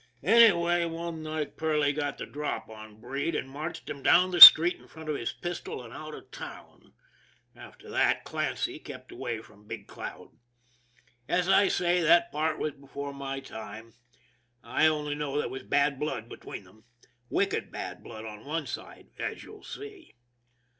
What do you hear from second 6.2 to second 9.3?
the town. After that, Clancy kept